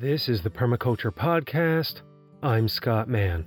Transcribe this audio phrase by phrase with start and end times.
[0.00, 2.02] This is the Permaculture Podcast.
[2.40, 3.44] I'm Scott Mann.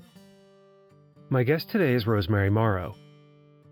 [1.30, 2.94] My guest today is Rosemary Morrow.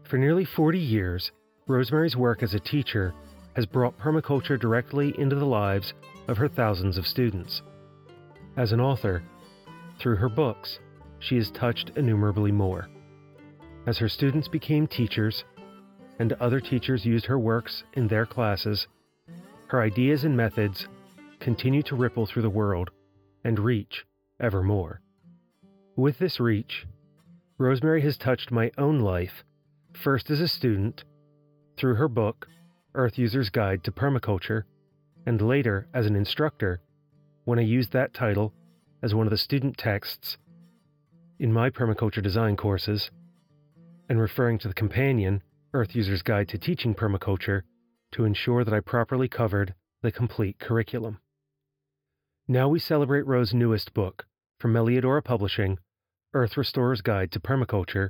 [0.06, 1.30] For nearly 40 years,
[1.68, 3.14] Rosemary's work as a teacher
[3.58, 5.92] has brought permaculture directly into the lives
[6.30, 7.62] of her thousands of students.
[8.56, 9.24] As an author,
[10.00, 10.80] through her books,
[11.20, 12.88] she has touched innumerably more.
[13.88, 15.44] As her students became teachers,
[16.18, 18.88] and other teachers used her works in their classes,
[19.68, 20.88] her ideas and methods
[21.40, 22.90] continue to ripple through the world
[23.44, 24.06] and reach
[24.40, 25.02] ever more.
[25.96, 26.86] With this reach,
[27.58, 29.44] Rosemary has touched my own life,
[29.94, 31.04] first as a student,
[31.78, 32.48] through her book,
[32.96, 34.64] Earth User's Guide to Permaculture,
[35.26, 36.82] and later as an instructor
[37.46, 38.54] when I used that title
[39.02, 40.38] as one of the student texts
[41.40, 43.12] in my permaculture design courses,
[44.10, 45.42] and referring to the companion,
[45.74, 47.62] Earth User's Guide to Teaching Permaculture,
[48.12, 51.20] to ensure that I properly covered the complete curriculum.
[52.52, 54.26] Now we celebrate Rose's newest book,
[54.60, 55.78] from Melliodora Publishing,
[56.34, 58.10] Earth Restorer's Guide to Permaculture,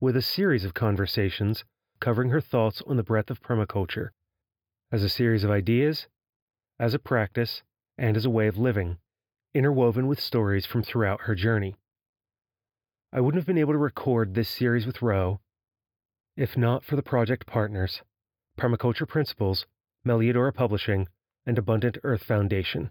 [0.00, 1.66] with a series of conversations
[2.00, 4.08] covering her thoughts on the breadth of permaculture,
[4.90, 6.08] as a series of ideas,
[6.80, 7.62] as a practice,
[7.98, 8.96] and as a way of living,
[9.52, 11.76] interwoven with stories from throughout her journey.
[13.12, 15.42] I wouldn't have been able to record this series with Ro
[16.38, 18.00] if not for the project partners,
[18.58, 19.66] Permaculture Principles,
[20.06, 21.06] Melliodora Publishing,
[21.44, 22.90] and Abundant Earth Foundation.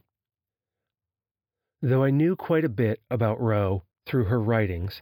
[1.85, 5.01] Though I knew quite a bit about Ro through her writings,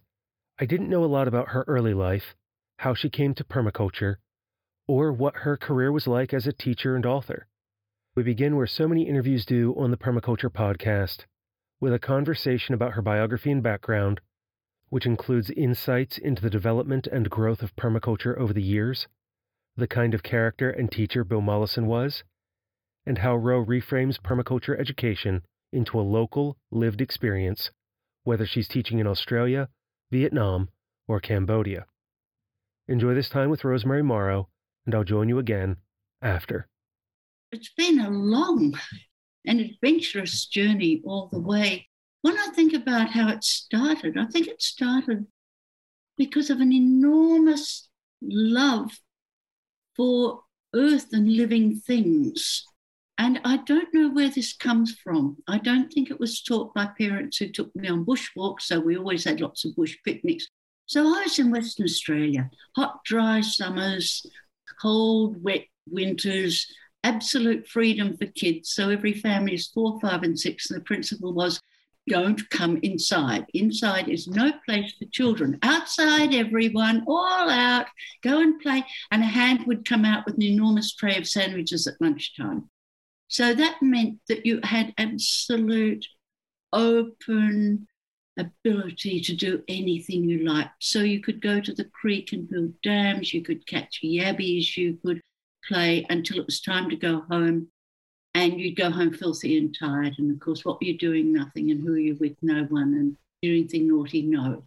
[0.57, 2.33] I didn't know a lot about her early life,
[2.79, 4.15] how she came to permaculture,
[4.87, 7.45] or what her career was like as a teacher and author.
[8.15, 11.25] We begin where so many interviews do on the Permaculture podcast,
[11.79, 14.19] with a conversation about her biography and background,
[14.89, 19.07] which includes insights into the development and growth of permaculture over the years,
[19.77, 22.23] the kind of character and teacher Bill Mollison was,
[23.05, 27.71] and how Ro reframes permaculture education into a local, lived experience,
[28.23, 29.69] whether she's teaching in Australia,
[30.11, 30.69] Vietnam,
[31.07, 31.85] or Cambodia.
[32.87, 34.49] Enjoy this time with Rosemary Morrow,
[34.85, 35.77] and I'll join you again
[36.21, 36.67] after.
[37.51, 38.73] It's been a long
[39.45, 41.87] and adventurous journey all the way.
[42.21, 45.25] When I think about how it started, I think it started
[46.17, 47.89] because of an enormous
[48.21, 48.99] love
[49.95, 50.41] for
[50.73, 52.65] earth and living things.
[53.21, 55.37] And I don't know where this comes from.
[55.47, 58.61] I don't think it was taught by parents who took me on bushwalks.
[58.61, 60.47] So we always had lots of bush picnics.
[60.87, 64.25] So I was in Western Australia, hot, dry summers,
[64.81, 66.65] cold, wet winters,
[67.03, 68.71] absolute freedom for kids.
[68.71, 70.71] So every family is four, five, and six.
[70.71, 71.61] And the principle was
[72.09, 73.45] don't come inside.
[73.53, 75.59] Inside is no place for children.
[75.61, 77.85] Outside, everyone, all out,
[78.23, 78.83] go and play.
[79.11, 82.67] And a hand would come out with an enormous tray of sandwiches at lunchtime.
[83.31, 86.05] So that meant that you had absolute
[86.73, 87.87] open
[88.37, 90.71] ability to do anything you liked.
[90.79, 94.97] So you could go to the creek and build dams, you could catch yabbies, you
[95.05, 95.21] could
[95.65, 97.69] play until it was time to go home.
[98.33, 100.15] And you'd go home filthy and tired.
[100.17, 101.31] And of course, what were you doing?
[101.31, 101.71] Nothing.
[101.71, 102.35] And who are you with?
[102.41, 102.93] No one.
[102.93, 104.23] And doing anything naughty?
[104.23, 104.65] No.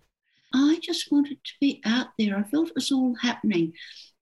[0.54, 2.38] I just wanted to be out there.
[2.38, 3.72] I felt it was all happening.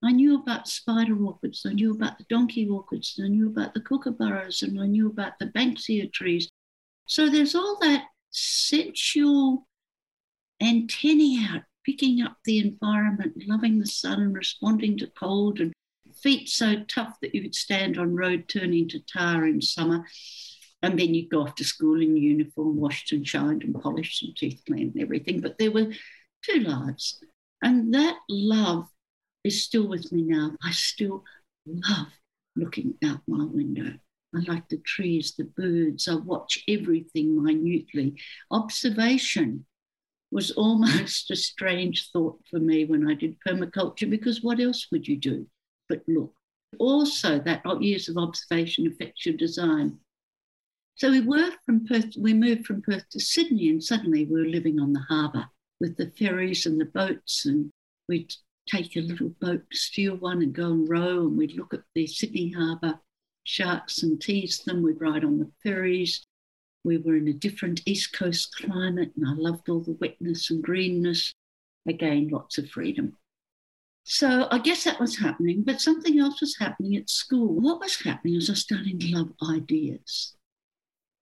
[0.03, 3.79] I knew about spider orchids, I knew about the donkey orchids, I knew about the
[3.79, 6.49] kookaburras, and I knew about the banksia trees.
[7.07, 9.67] So there's all that sensual
[10.59, 15.71] antennae out, picking up the environment, loving the sun, and responding to cold, and
[16.21, 20.05] feet so tough that you could stand on road turning to tar in summer.
[20.81, 24.35] And then you'd go off to school in uniform, washed and shined and polished and
[24.35, 25.39] teeth cleaned and everything.
[25.39, 25.93] But there were
[26.43, 27.19] two lives.
[27.61, 28.87] And that love
[29.43, 30.55] is still with me now.
[30.63, 31.23] I still
[31.65, 32.07] love
[32.55, 33.93] looking out my window.
[34.35, 36.07] I like the trees, the birds.
[36.07, 38.15] I watch everything minutely.
[38.51, 39.65] Observation
[40.31, 45.07] was almost a strange thought for me when I did permaculture because what else would
[45.07, 45.47] you do
[45.87, 46.33] but look?
[46.79, 49.99] Also, that years of observation affects your design.
[50.95, 54.47] So we worked from Perth, we moved from Perth to Sydney, and suddenly we were
[54.47, 55.45] living on the harbour
[55.83, 57.69] with the ferries and the boats, and
[58.07, 58.33] we'd
[58.69, 61.27] take a little boat, steal one, and go and row.
[61.27, 63.01] And we'd look at the Sydney Harbour
[63.43, 64.81] sharks and tease them.
[64.81, 66.25] We'd ride on the ferries.
[66.85, 70.63] We were in a different East Coast climate, and I loved all the wetness and
[70.63, 71.33] greenness.
[71.85, 73.17] Again, lots of freedom.
[74.05, 77.59] So I guess that was happening, but something else was happening at school.
[77.59, 80.37] What was happening was I starting to love ideas.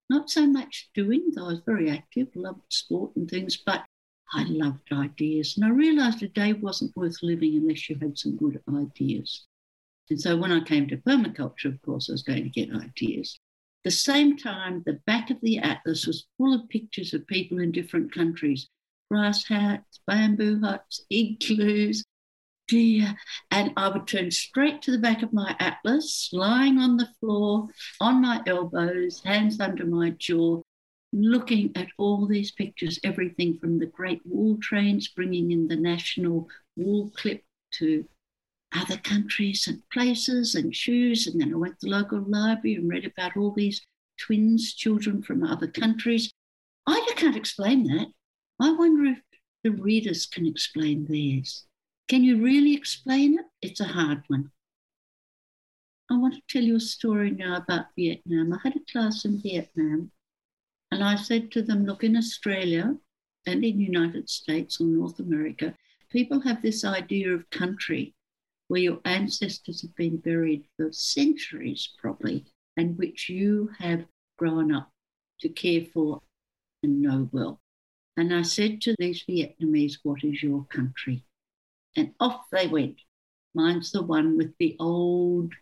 [0.08, 3.86] Not so much doing, though I was very active, loved sport and things, but
[4.34, 5.58] I loved ideas.
[5.58, 9.46] And I realized a day wasn't worth living unless you had some good ideas.
[10.10, 13.40] And so when I came to permaculture, of course, I was going to get ideas.
[13.84, 17.72] the same time, the back of the atlas was full of pictures of people in
[17.72, 18.70] different countries
[19.10, 22.06] grass hats, bamboo huts, igloos,
[22.70, 23.14] dear.
[23.52, 27.68] And I would turn straight to the back of my atlas, lying on the floor,
[28.00, 30.62] on my elbows, hands under my jaw,
[31.14, 36.48] looking at all these pictures, everything from the great Wall trains bringing in the national
[36.76, 37.44] wall clip
[37.80, 38.06] to
[38.74, 41.28] other countries and places and shoes.
[41.28, 43.86] And then I went to the local library and read about all these
[44.18, 46.32] twins, children from other countries.
[46.88, 48.08] I can't explain that.
[48.60, 49.20] I wonder if
[49.64, 51.66] the readers can explain theirs.
[52.08, 53.46] Can you really explain it?
[53.62, 54.52] It's a hard one.
[56.10, 58.54] I want to tell you a story now about Vietnam.
[58.54, 60.12] I had a class in Vietnam,
[60.92, 62.98] and I said to them, Look, in Australia
[63.48, 65.76] and in the United States or North America,
[66.10, 68.14] people have this idea of country
[68.68, 72.46] where your ancestors have been buried for centuries, probably,
[72.78, 74.06] and which you have
[74.38, 74.92] grown up
[75.40, 76.22] to care for
[76.84, 77.60] and know well.
[78.18, 81.24] And I said to these Vietnamese, What is your country?
[81.96, 82.98] And off they went.
[83.54, 85.54] Mine's the one with the old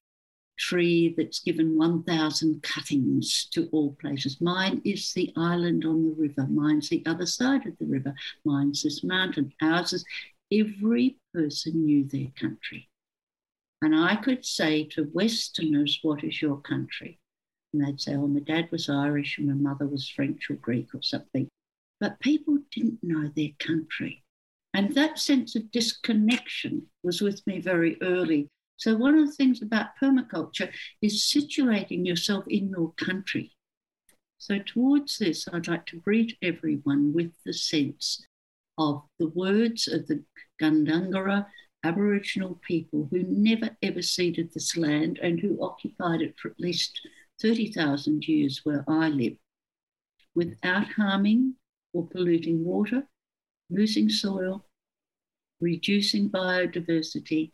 [0.60, 4.40] tree that's given 1,000 cuttings to all places.
[4.42, 6.46] Mine is the island on the river.
[6.48, 8.14] Mine's the other side of the river.
[8.46, 9.54] Mine's this mountain.
[9.62, 10.06] Ours is
[10.52, 12.90] every person knew their country.
[13.82, 17.18] And I could say to Westerners, What is your country?
[17.74, 20.94] And they'd say, Oh, my dad was Irish and my mother was French or Greek
[20.94, 21.48] or something.
[22.00, 24.24] But people didn't know their country.
[24.74, 28.50] And that sense of disconnection was with me very early.
[28.80, 30.72] So, one of the things about permaculture
[31.02, 33.52] is situating yourself in your country.
[34.38, 38.26] So, towards this, I'd like to greet everyone with the sense
[38.78, 40.24] of the words of the
[40.62, 41.48] Gundungurra
[41.84, 47.06] Aboriginal people who never ever ceded this land and who occupied it for at least
[47.42, 49.36] 30,000 years where I live,
[50.36, 51.56] without harming
[51.92, 53.04] or polluting water,
[53.70, 54.66] losing soil,
[55.60, 57.52] reducing biodiversity,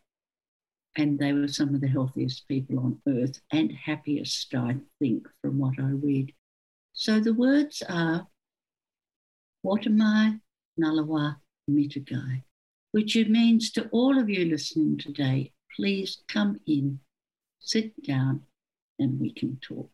[0.97, 5.57] and they were some of the healthiest people on earth and happiest, I think, from
[5.59, 6.33] what I read.
[6.93, 8.27] So the words are
[9.65, 10.39] Watamai
[10.79, 11.37] Nalawa
[11.69, 12.43] Mitagai
[12.95, 16.97] which it means to all of you listening today, please come in,
[17.59, 18.41] sit down,
[18.99, 19.89] and we can talk.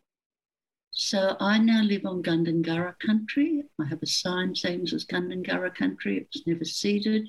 [0.92, 3.64] So I now live on Gundungurra country.
[3.80, 6.18] I have a sign saying this is Gundungurra country.
[6.18, 7.26] It was never ceded.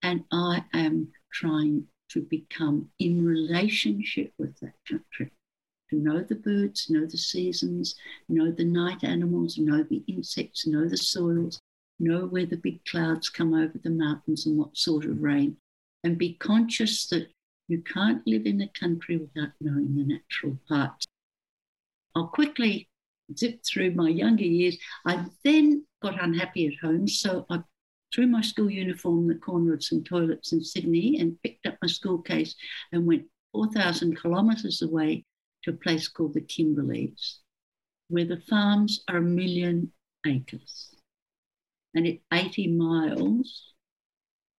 [0.00, 5.30] And I am trying to become in relationship with that country.
[5.90, 7.96] To know the birds, know the seasons,
[8.28, 11.60] know the night animals, know the insects, know the soils,
[11.98, 15.56] know where the big clouds come over the mountains and what sort of rain,
[16.04, 17.28] and be conscious that
[17.68, 21.06] you can't live in a country without knowing the natural parts.
[22.14, 22.88] I'll quickly
[23.36, 24.76] zip through my younger years.
[25.06, 27.62] I then got unhappy at home, so I
[28.14, 31.76] threw my school uniform in the corner of some toilets in Sydney and picked up
[31.80, 32.54] my school case
[32.92, 35.24] and went 4,000 kilometres away
[35.62, 37.36] to a place called the Kimberleys,
[38.08, 39.92] where the farms are a million
[40.26, 40.90] acres
[41.94, 43.74] and it's 80 miles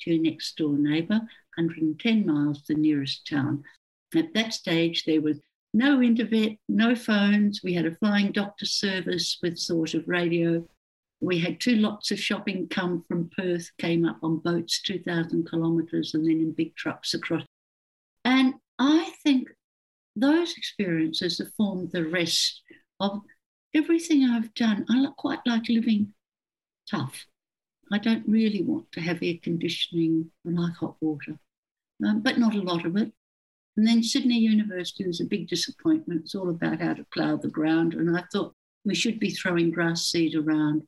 [0.02, 1.22] to your next door neighbour,
[1.56, 3.64] 110 miles the nearest town.
[4.16, 5.40] At that stage, there was
[5.74, 7.62] no internet, no phones.
[7.64, 10.68] We had a flying doctor service with sort of radio.
[11.22, 16.14] We had two lots of shopping come from Perth, came up on boats 2,000 kilometres
[16.16, 17.44] and then in big trucks across.
[18.26, 19.50] And I think
[20.16, 22.62] those experiences have formed the rest
[23.00, 23.22] of
[23.74, 24.86] everything I've done.
[24.90, 26.14] I quite like living
[26.90, 27.26] tough.
[27.92, 30.32] I don't really want to have air conditioning.
[30.48, 31.38] I like hot water,
[32.06, 33.12] um, but not a lot of it.
[33.78, 36.22] And then Sydney University was a big disappointment.
[36.22, 37.94] It's all about how to plough the ground.
[37.94, 40.84] And I thought we should be throwing grass seed around.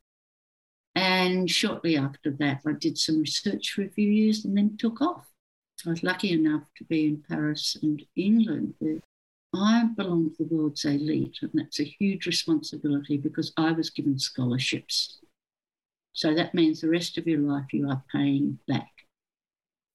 [0.96, 5.02] And shortly after that, I did some research for a few years and then took
[5.02, 5.28] off.
[5.86, 9.00] I was lucky enough to be in Paris and England, where
[9.54, 11.40] I belong to the world's elite.
[11.42, 15.20] And that's a huge responsibility because I was given scholarships
[16.14, 18.92] so that means the rest of your life you are paying back.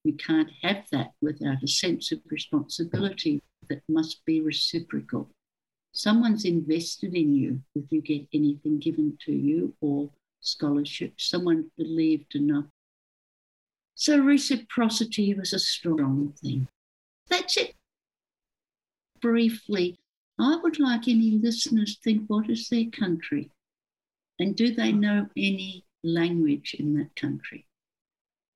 [0.03, 5.31] You can't have that without a sense of responsibility that must be reciprocal.
[5.93, 11.15] Someone's invested in you if you get anything given to you or scholarship.
[11.21, 12.67] Someone believed enough.
[13.95, 16.69] So reciprocity was a strong thing.
[17.29, 17.75] That's it.
[19.21, 19.99] Briefly,
[20.39, 23.51] I would like any listeners to think what is their country?
[24.39, 27.67] And do they know any language in that country.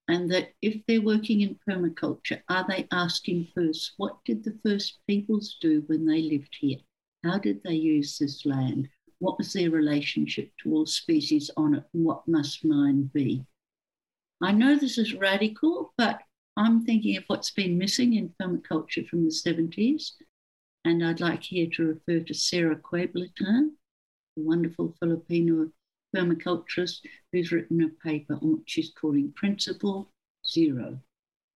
[0.09, 4.99] And that if they're working in permaculture, are they asking first, what did the first
[5.07, 6.79] peoples do when they lived here?
[7.25, 8.89] How did they use this land?
[9.23, 11.85] What was their relationship to all species on it?
[11.95, 13.47] And what must mine be?
[14.43, 16.23] I know this is radical, but
[16.57, 20.14] I'm thinking of what's been missing in permaculture from the 70s.
[20.85, 23.71] And I'd like here to refer to Sarah Queblatin,
[24.37, 25.71] a wonderful Filipino
[26.17, 30.09] permaculturist who's written a paper on what she's calling Principle
[30.45, 30.99] Zero.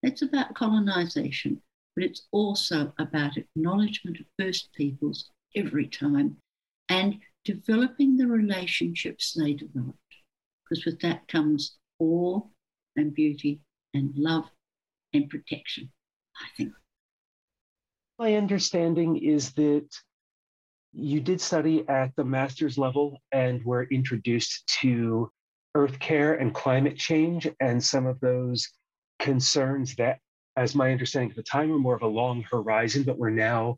[0.04, 1.64] It's about colonization,
[1.96, 6.38] but it's also about acknowledgement of First Peoples every time
[6.90, 9.98] and developing the relationships they developed.
[10.68, 12.42] Because with that comes awe
[12.96, 13.62] and beauty
[13.94, 14.46] and love
[15.14, 15.92] and protection,
[16.42, 16.74] I think.
[18.18, 19.88] My understanding is that
[20.92, 25.30] you did study at the master's level and were introduced to
[25.76, 28.70] earth care and climate change and some of those
[29.20, 30.20] concerns that,
[30.56, 33.78] as my understanding at the time, were more of a long horizon, but we're now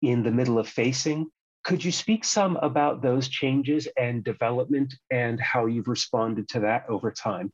[0.00, 1.26] in the middle of facing.
[1.64, 6.84] Could you speak some about those changes and development and how you've responded to that
[6.90, 7.50] over time?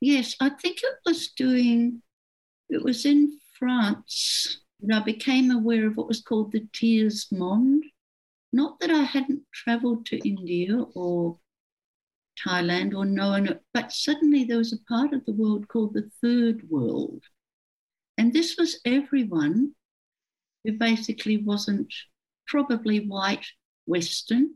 [0.00, 2.02] Yes, I think it was doing,
[2.68, 7.84] it was in France that I became aware of what was called the Tiers Monde.
[8.52, 11.38] Not that I hadn't traveled to India or
[12.46, 16.10] Thailand or known it, but suddenly there was a part of the world called the
[16.20, 17.22] Third World.
[18.18, 19.74] And this was everyone
[20.64, 21.92] who basically wasn't
[22.46, 23.46] probably white,
[23.86, 24.54] Western,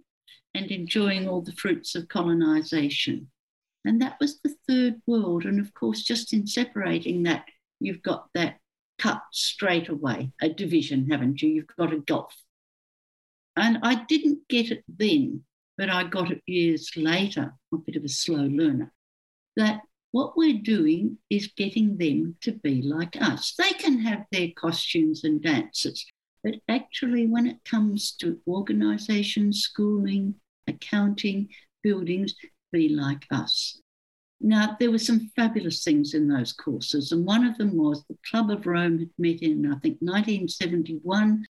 [0.54, 3.30] and enjoying all the fruits of colonization.
[3.84, 5.44] And that was the third world.
[5.44, 7.44] And of course, just in separating that,
[7.78, 8.58] you've got that
[8.98, 11.48] cut straight away, a division, haven't you?
[11.48, 12.34] You've got a gulf.
[13.56, 15.44] And I didn't get it then,
[15.78, 18.92] but I got it years later, a bit of a slow learner,
[19.56, 19.80] that
[20.12, 23.54] what we're doing is getting them to be like us.
[23.56, 26.04] They can have their costumes and dances,
[26.42, 30.34] but actually, when it comes to organization, schooling,
[30.66, 31.48] accounting,
[31.82, 32.34] buildings,
[32.72, 33.80] be like us.
[34.40, 38.16] Now, there were some fabulous things in those courses, and one of them was the
[38.30, 41.44] Club of Rome had met in, I think, 1971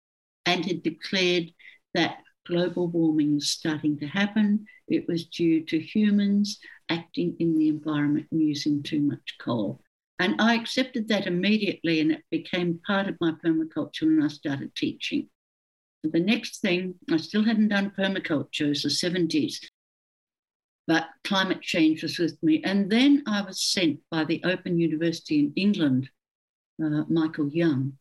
[0.47, 1.53] and had declared
[1.95, 4.67] that global warming was starting to happen.
[4.89, 9.81] It was due to humans acting in the environment and using too much coal.
[10.21, 14.75] And I accepted that immediately, and it became part of my permaculture when I started
[14.75, 15.31] teaching.
[16.03, 19.65] The next thing, I still hadn't done permaculture, it was the 70s,
[20.87, 22.63] but climate change was with me.
[22.63, 26.11] And then I was sent by the Open University in England,
[26.85, 27.95] uh, Michael Young,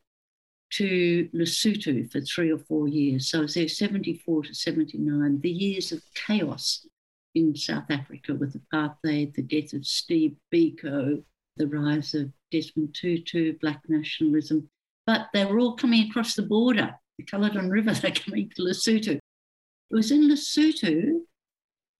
[0.72, 3.28] to Lesotho for three or four years.
[3.28, 6.86] So I was there 74 to 79, the years of chaos
[7.34, 11.24] in South Africa with apartheid, the death of Steve Biko,
[11.60, 14.70] the rise of Desmond Tutu, black nationalism.
[15.06, 19.16] But they were all coming across the border, the Caledon River, they're coming to Lesotho.
[19.16, 21.20] It was in Lesotho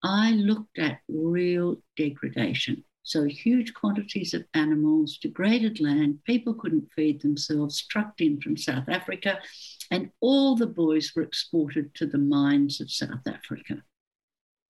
[0.03, 2.83] I looked at real degradation.
[3.03, 8.89] So, huge quantities of animals, degraded land, people couldn't feed themselves, trucked in from South
[8.89, 9.39] Africa,
[9.91, 13.83] and all the boys were exported to the mines of South Africa.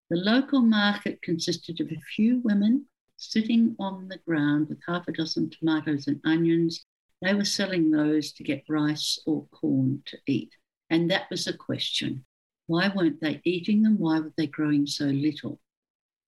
[0.09, 2.87] The local market consisted of a few women
[3.21, 6.83] sitting on the ground with half a dozen tomatoes and onions.
[7.21, 10.55] They were selling those to get rice or corn to eat.
[10.89, 12.25] And that was a question.
[12.65, 13.99] Why weren't they eating them?
[13.99, 15.59] Why were they growing so little?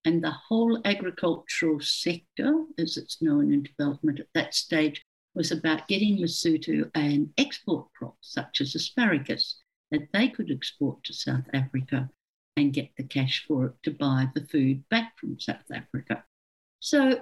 [0.06, 5.88] And the whole agricultural sector, as it's known in development at that stage, was about
[5.88, 12.10] getting Lesotho an export crop, such as asparagus, that they could export to South Africa
[12.56, 16.24] and get the cash for it to buy the food back from South Africa.
[16.84, 17.22] So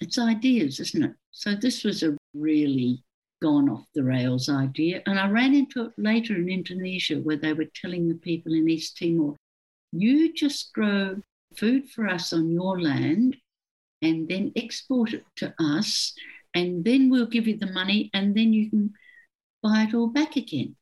[0.00, 1.12] it's ideas, isn't it?
[1.30, 3.04] So this was a really
[3.40, 5.02] gone off the rails idea.
[5.06, 8.68] And I ran into it later in Indonesia where they were telling the people in
[8.68, 9.36] East Timor,
[9.92, 11.22] you just grow
[11.56, 13.36] food for us on your land
[14.02, 16.12] and then export it to us,
[16.52, 18.92] and then we'll give you the money, and then you can
[19.62, 20.74] buy it all back again.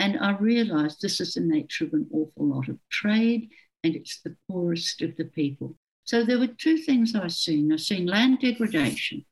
[0.00, 3.48] And I realized this is the nature of an awful lot of trade,
[3.84, 5.76] and it's the poorest of the people.
[6.04, 7.70] So there were two things I was seeing.
[7.70, 9.24] I was seeing land degradation,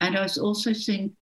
[0.00, 1.16] and I was also seeing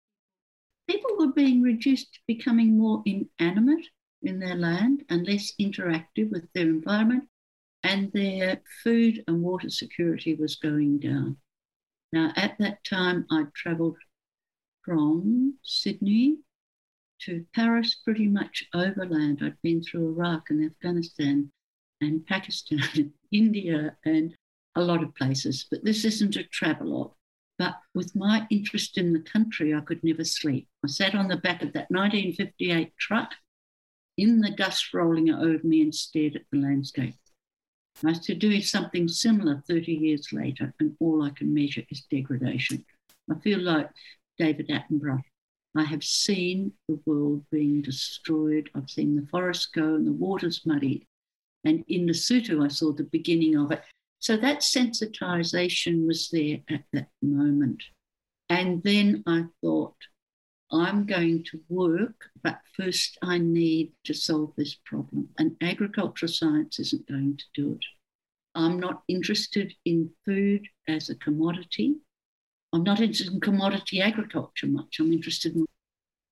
[0.87, 3.87] people were being reduced to becoming more inanimate
[4.21, 7.27] in their land and less interactive with their environment,
[7.83, 11.37] and their food and water security was going down.
[12.11, 13.97] Now, at that time, I travelled
[14.83, 16.37] from Sydney
[17.21, 19.39] to Paris pretty much overland.
[19.41, 21.51] I'd been through Iraq and Afghanistan
[22.01, 24.35] and Pakistan and India and
[24.75, 27.13] a lot of places, but this isn't a travelogue.
[27.57, 30.67] But with my interest in the country, I could never sleep.
[30.83, 33.31] I sat on the back of that 1958 truck
[34.17, 37.15] in the dust rolling over me and stared at the landscape.
[38.03, 42.83] I to do something similar 30 years later, and all I can measure is degradation.
[43.31, 43.89] I feel like
[44.37, 45.23] David Attenborough.
[45.77, 48.69] I have seen the world being destroyed.
[48.75, 51.05] I've seen the forests go and the water's muddied.
[51.63, 53.81] And in Lesotho, I saw the beginning of it.
[54.25, 57.83] So that sensitization was there at that moment.
[58.49, 59.97] And then I thought,
[60.71, 65.29] I'm going to work, but first I need to solve this problem.
[65.37, 67.85] And agricultural science isn't going to do it.
[68.55, 71.97] I'm not interested in food as a commodity.
[72.73, 74.97] I'm not interested in commodity agriculture much.
[74.99, 75.67] I'm interested in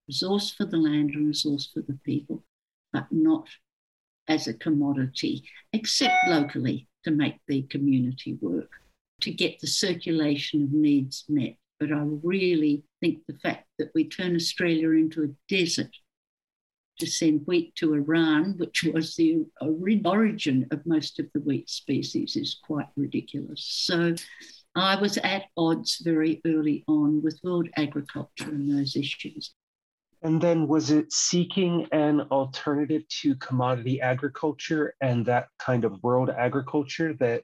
[0.08, 2.44] resource for the land and resource for the people,
[2.92, 3.50] but not
[4.28, 8.70] as a commodity, except locally to make the community work,
[9.22, 11.56] to get the circulation of needs met.
[11.80, 15.96] But I really think the fact that we turn Australia into a desert
[17.00, 19.46] to send wheat to Iran, which was the
[20.06, 23.64] origin of most of the wheat species, is quite ridiculous.
[23.66, 24.16] So
[24.76, 29.54] I was at odds very early on with world agriculture and those issues.
[30.24, 36.30] And then was it seeking an alternative to commodity agriculture and that kind of world
[36.30, 37.44] agriculture that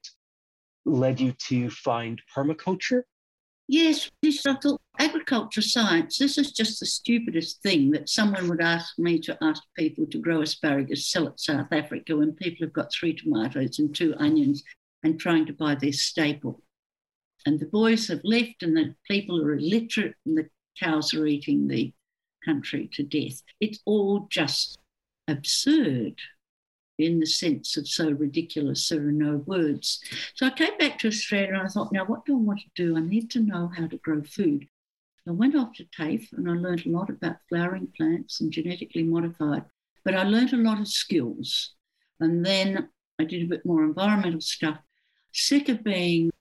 [0.85, 3.03] led you to find permaculture?
[3.67, 8.97] Yes, I thought agriculture science, this is just the stupidest thing that someone would ask
[8.97, 12.93] me to ask people to grow asparagus, sell it South Africa when people have got
[12.93, 14.63] three tomatoes and two onions
[15.03, 16.63] and trying to buy their staple.
[17.45, 21.67] And the boys have left and the people are illiterate and the cows are eating
[21.67, 21.93] the
[22.43, 23.41] country to death.
[23.59, 24.77] It's all just
[25.27, 26.15] absurd
[26.97, 30.01] in the sense of so ridiculous there are no words.
[30.35, 32.69] So I came back to Australia and I thought, now what do I want to
[32.75, 32.97] do?
[32.97, 34.67] I need to know how to grow food.
[35.27, 39.03] I went off to TAFE and I learned a lot about flowering plants and genetically
[39.03, 39.63] modified,
[40.03, 41.75] but I learned a lot of skills.
[42.19, 44.79] And then I did a bit more environmental stuff.
[45.31, 46.31] Sick of being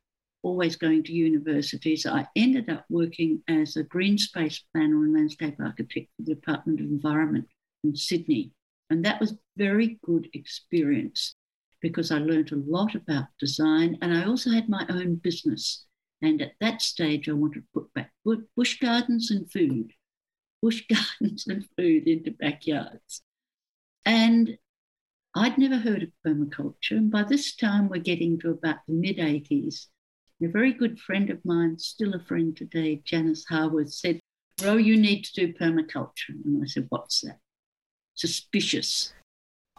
[0.48, 5.56] always going to universities, I ended up working as a green space planner and landscape
[5.60, 7.46] architect for the Department of Environment
[7.84, 8.52] in Sydney.
[8.88, 11.34] And that was very good experience
[11.82, 15.84] because I learned a lot about design and I also had my own business.
[16.22, 18.10] And at that stage, I wanted to put back
[18.56, 19.92] bush gardens and food,
[20.62, 23.20] bush gardens and food into backyards.
[24.06, 24.56] And
[25.36, 26.92] I'd never heard of permaculture.
[26.92, 29.88] And by this time, we're getting to about the mid 80s.
[30.40, 34.20] A very good friend of mine, still a friend today, Janice Harwood, said,
[34.62, 36.34] Ro, you need to do permaculture.
[36.44, 37.38] And I said, What's that?
[38.14, 39.12] Suspicious,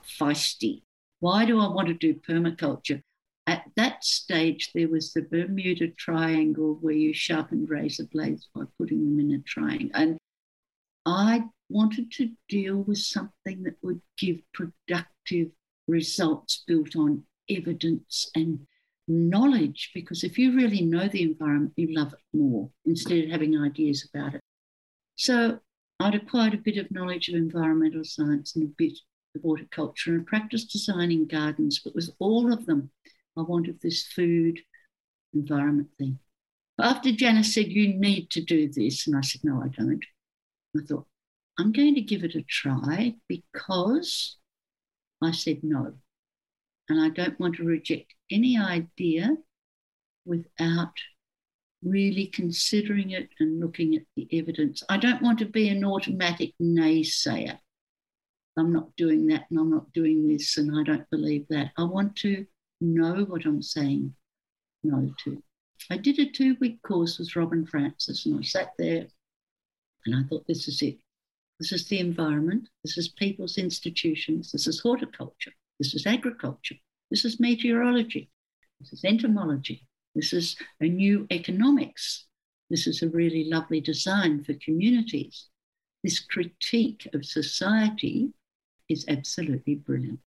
[0.04, 0.84] feisty.
[1.20, 3.02] Why do I want to do permaculture?
[3.48, 9.04] At that stage, there was the Bermuda Triangle where you sharpened razor blades by putting
[9.06, 9.90] them in a triangle.
[9.94, 10.18] And
[11.06, 15.52] I wanted to deal with something that would give productive
[15.88, 18.68] results built on evidence and
[19.10, 23.58] knowledge because if you really know the environment, you love it more instead of having
[23.58, 24.42] ideas about it.
[25.16, 25.60] So
[26.00, 28.98] I'd acquired a bit of knowledge of environmental science and a bit
[29.36, 32.92] of horticulture and practiced designing gardens, but with all of them,
[33.38, 34.60] I wanted this food
[35.34, 36.20] environment thing.
[36.80, 40.04] After Janice said, You need to do this, and I said, No, I don't.
[40.78, 41.08] I thought,
[41.58, 44.38] I'm going to give it a try because
[45.22, 45.96] I said no.
[46.88, 49.36] And I don't want to reject any idea
[50.26, 50.94] without
[51.84, 54.84] really considering it and looking at the evidence.
[54.90, 57.58] I don't want to be an automatic naysayer.
[58.58, 61.72] I'm not doing that and I'm not doing this and I don't believe that.
[61.78, 62.46] I want to
[62.82, 64.14] know what I'm saying
[64.84, 65.42] no to.
[65.90, 69.08] I did a two week course with Robyn Francis and I sat there
[70.06, 70.98] and I thought, this is it.
[71.60, 72.70] This is the environment.
[72.84, 74.52] This is people's institutions.
[74.52, 75.52] This is horticulture.
[75.78, 76.76] This is agriculture.
[77.10, 78.30] This is meteorology.
[78.80, 79.88] This is entomology.
[80.16, 82.26] This is a new economics.
[82.70, 85.48] This is a really lovely design for communities.
[86.04, 88.34] This critique of society
[88.88, 90.20] is absolutely brilliant.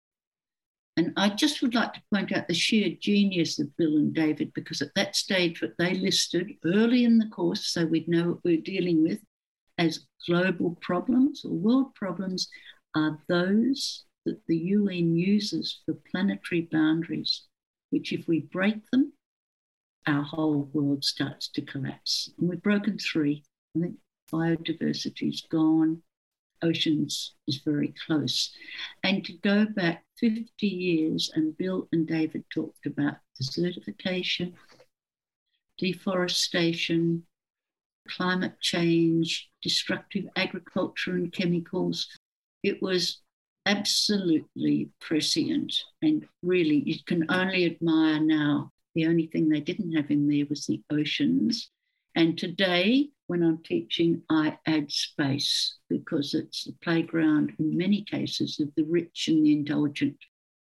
[0.97, 4.51] And I just would like to point out the sheer genius of Bill and David,
[4.53, 8.43] because at that stage, what they listed early in the course, so we'd know what
[8.43, 9.19] we're dealing with
[9.77, 12.49] as global problems or world problems,
[12.95, 17.43] are those that the UN uses for planetary boundaries,
[17.89, 19.13] which, if we break them,
[20.07, 22.31] our whole world starts to collapse.
[22.37, 23.43] And we've broken three.
[23.75, 23.95] I think
[24.31, 26.01] biodiversity is gone,
[26.61, 28.51] oceans is very close.
[29.03, 34.53] And to go back 50 years, and Bill and David talked about desertification,
[35.77, 37.23] deforestation,
[38.07, 42.07] climate change, destructive agriculture and chemicals.
[42.63, 43.21] It was
[43.65, 45.73] absolutely prescient.
[46.01, 48.71] And really, you can only admire now.
[48.95, 51.69] The only thing they didn't have in there was the oceans.
[52.15, 58.59] And today, when I'm teaching, I add space because it's the playground in many cases
[58.59, 60.17] of the rich and the indulgent,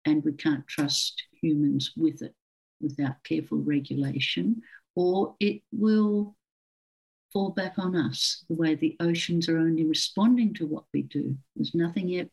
[0.05, 2.35] and we can't trust humans with it
[2.83, 4.61] without careful regulation,
[4.95, 6.37] or it will
[7.33, 11.35] fall back on us the way the oceans are only responding to what we do.
[11.57, 12.29] There's nothing yet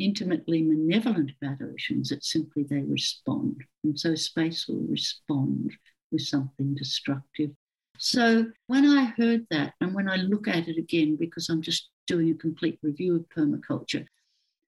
[0.00, 3.62] intimately malevolent about oceans, it's simply they respond.
[3.84, 5.72] And so space will respond
[6.10, 7.50] with something destructive.
[7.98, 11.90] So when I heard that, and when I look at it again, because I'm just
[12.06, 14.06] doing a complete review of permaculture,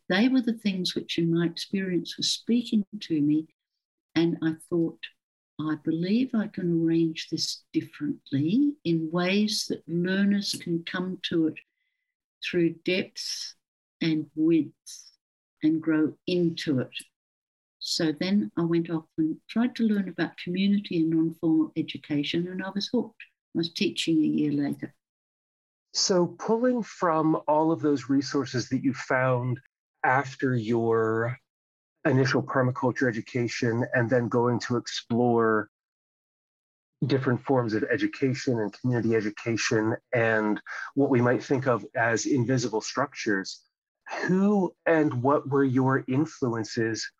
[0.08, 3.46] they were the things which, in my experience, were speaking to me.
[4.14, 4.98] And I thought,
[5.58, 11.58] I believe I can arrange this differently in ways that learners can come to it
[12.44, 13.54] through depth
[14.02, 15.11] and width
[15.62, 16.90] and grow into it.
[17.78, 22.46] So then I went off and tried to learn about community and non formal education,
[22.48, 23.22] and I was hooked.
[23.54, 24.94] I was teaching a year later.
[25.92, 29.60] So, pulling from all of those resources that you found
[30.04, 31.36] after your
[32.04, 35.68] initial permaculture education and then going to explore
[37.06, 40.60] different forms of education and community education and
[40.94, 43.60] what we might think of as invisible structures,
[44.20, 47.10] who and what were your influences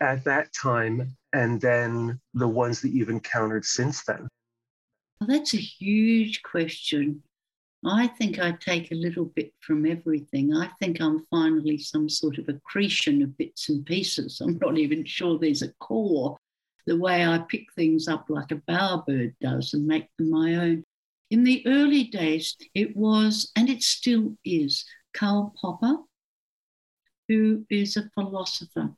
[0.00, 4.28] at that time and then the ones that you've encountered since then?
[5.20, 7.22] Well, that's a huge question.
[7.84, 10.52] I think I take a little bit from everything.
[10.52, 14.40] I think I'm finally some sort of accretion of bits and pieces.
[14.40, 16.36] I'm not even sure there's a core,
[16.86, 20.84] the way I pick things up like a bowerbird does and make them my own.
[21.30, 24.84] In the early days, it was, and it still is,
[25.16, 25.96] Karl Popper,
[27.28, 28.94] who is a philosopher,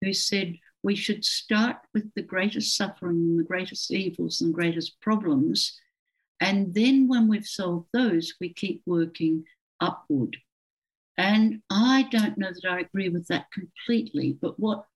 [0.00, 5.00] who said we should start with the greatest suffering and the greatest evils and greatest
[5.00, 5.78] problems.
[6.40, 9.44] And then when we've solved those, we keep working
[9.80, 10.36] upward.
[11.18, 14.86] And I don't know that I agree with that completely, but what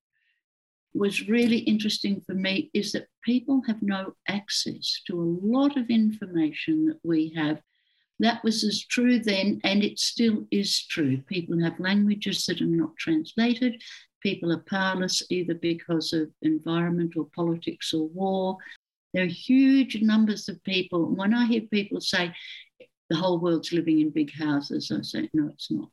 [0.94, 5.90] was really interesting for me is that people have no access to a lot of
[5.90, 7.60] information that we have
[8.20, 11.18] that was as true then, and it still is true.
[11.18, 13.82] People have languages that are not translated.
[14.22, 18.56] People are powerless either because of environment or politics or war.
[19.12, 21.14] There are huge numbers of people.
[21.14, 22.34] When I hear people say
[23.10, 25.90] the whole world's living in big houses, I say, no, it's not.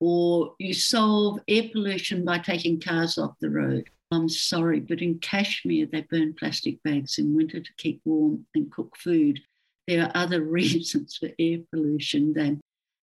[0.00, 3.88] Or you solve air pollution by taking cars off the road.
[4.10, 8.70] I'm sorry, but in Kashmir, they burn plastic bags in winter to keep warm and
[8.70, 9.40] cook food
[9.88, 12.60] there are other reasons for air pollution then.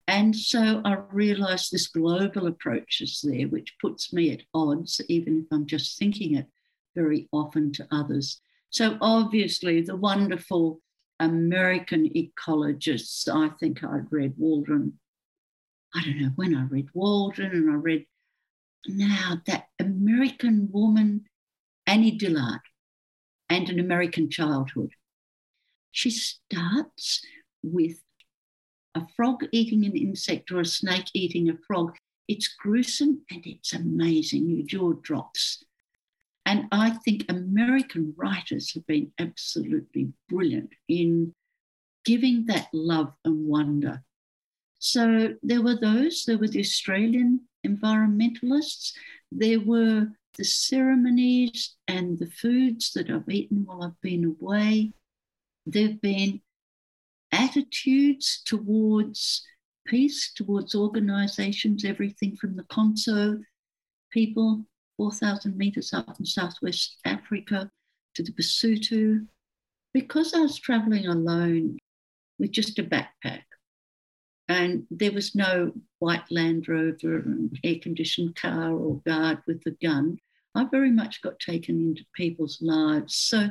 [0.08, 5.40] And so I realised this global approach is there, which puts me at odds, even
[5.40, 6.48] if I'm just thinking it
[6.96, 8.42] very often to others.
[8.72, 10.82] So obviously, the wonderful
[11.20, 15.00] American ecologists, I think I'd read Walden.
[15.96, 18.06] I don't know when I read Walden, and I read
[18.88, 21.26] now that American woman,
[21.86, 22.62] Annie Dillard,
[23.50, 24.92] and an American childhood.
[25.92, 27.22] She starts
[27.64, 27.98] with
[28.96, 31.96] a frog eating an insect or a snake eating a frog.
[32.28, 34.50] It's gruesome and it's amazing.
[34.50, 35.64] Your jaw drops.
[36.46, 41.34] And I think American writers have been absolutely brilliant in
[42.04, 44.04] giving that love and wonder.
[44.80, 48.94] So there were those, there were the Australian environmentalists,
[49.32, 54.94] there were the ceremonies and the foods that I've eaten while I've been away
[55.66, 56.42] there have been
[57.32, 59.46] attitudes towards
[59.86, 63.40] peace, towards organizations, everything from the Konso
[64.12, 64.66] people,
[64.98, 67.72] 4,000 meters up in Southwest Africa,
[68.16, 69.26] to the Basotho.
[69.94, 71.78] Because I was traveling alone
[72.40, 73.44] with just a backpack,
[74.48, 79.72] and there was no white Land Rover and air conditioned car or guard with a
[79.82, 80.18] gun,
[80.56, 83.16] I very much got taken into people's lives.
[83.16, 83.50] So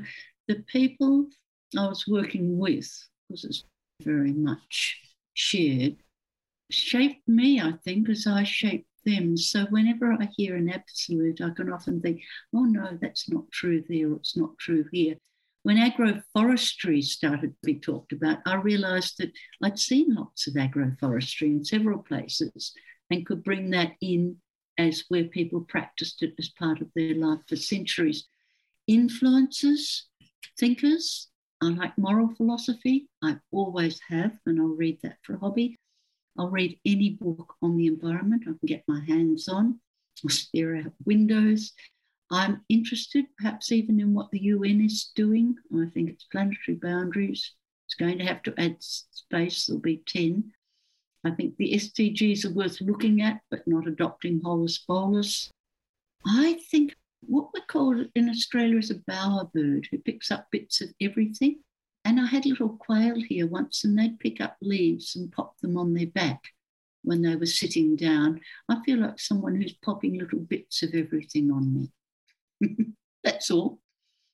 [0.48, 1.26] the people
[1.78, 2.90] I was working with,
[3.28, 3.64] because it's
[4.02, 5.00] very much
[5.34, 5.96] shared,
[6.70, 9.36] shaped me, I think, as I shaped them.
[9.36, 12.22] So whenever I hear an absolute, I can often think,
[12.54, 15.16] oh no, that's not true there, it's not true here.
[15.62, 21.48] When agroforestry started to be talked about, I realised that I'd seen lots of agroforestry
[21.48, 22.72] in several places
[23.10, 24.36] and could bring that in
[24.78, 28.26] as where people practiced it as part of their life for centuries.
[28.86, 30.06] Influences,
[30.58, 31.29] thinkers,
[31.62, 33.08] I like moral philosophy.
[33.22, 35.78] I always have, and I'll read that for a hobby.
[36.38, 39.78] I'll read any book on the environment I can get my hands on.
[40.24, 41.72] I'll stare out windows.
[42.30, 45.56] I'm interested, perhaps even in what the UN is doing.
[45.74, 47.52] I think it's planetary boundaries.
[47.86, 50.52] It's going to have to add space, there'll be 10.
[51.24, 55.50] I think the SDGs are worth looking at, but not adopting holus bolus.
[56.26, 60.88] I think what we call in Australia is a bowerbird who picks up bits of
[61.00, 61.60] everything.
[62.04, 65.58] And I had a little quail here once, and they'd pick up leaves and pop
[65.58, 66.40] them on their back
[67.02, 68.40] when they were sitting down.
[68.68, 71.90] I feel like someone who's popping little bits of everything on
[72.60, 72.86] me.
[73.24, 73.80] That's all,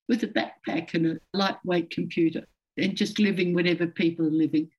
[0.08, 2.46] with a backpack and a lightweight computer,
[2.76, 4.70] and just living whatever people are living.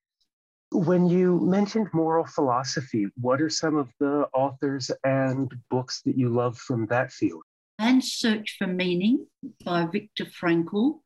[0.70, 6.28] When you mentioned moral philosophy, what are some of the authors and books that you
[6.28, 7.42] love from that field?
[7.78, 9.28] Man's Search for Meaning
[9.64, 11.00] by Viktor Frankl,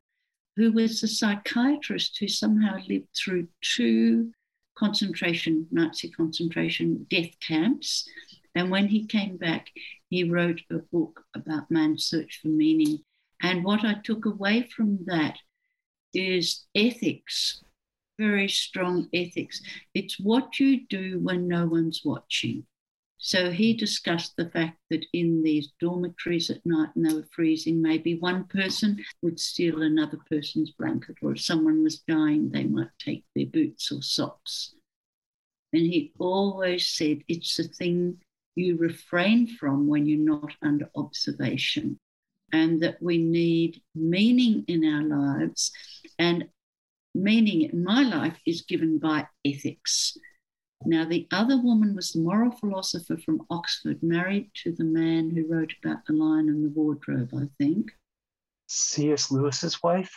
[0.55, 4.31] who was a psychiatrist who somehow lived through two
[4.75, 8.09] concentration, Nazi concentration death camps.
[8.55, 9.69] And when he came back,
[10.09, 13.03] he wrote a book about man's search for meaning.
[13.43, 15.37] And what I took away from that
[16.11, 17.63] is ethics,
[18.17, 19.61] very strong ethics.
[19.93, 22.65] It's what you do when no one's watching.
[23.25, 27.81] So he discussed the fact that in these dormitories at night and they were freezing,
[27.81, 32.89] maybe one person would steal another person's blanket, or if someone was dying, they might
[32.99, 34.75] take their boots or socks.
[35.71, 38.17] And he always said it's the thing
[38.55, 41.97] you refrain from when you're not under observation,
[42.51, 45.71] and that we need meaning in our lives.
[46.19, 46.49] And
[47.15, 50.17] meaning in my life is given by ethics
[50.85, 55.47] now, the other woman was the moral philosopher from Oxford, married to the man who
[55.47, 57.91] wrote about The Lion and the Wardrobe, I think.
[58.67, 59.31] C.S.
[59.31, 60.11] Lewis's wife?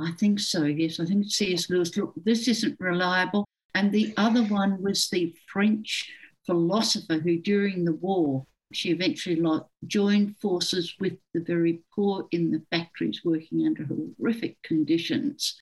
[0.00, 1.00] I think so, yes.
[1.00, 1.70] I think C.S.
[1.70, 1.96] Lewis.
[1.96, 3.46] Look, this isn't reliable.
[3.74, 6.10] And the other one was the French
[6.46, 9.40] philosopher who, during the war, she eventually
[9.86, 15.60] joined forces with the very poor in the factories working under horrific conditions.